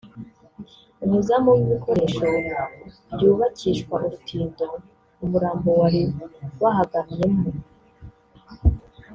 [1.05, 2.27] umuzamu w’ibikoresho
[3.13, 4.65] byubakishwa urutindo
[5.23, 6.01] umurambo wari
[6.61, 7.47] wahagamyemo